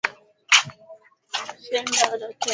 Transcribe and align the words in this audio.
Nimevaa 1.69 2.17
kofia 2.19 2.37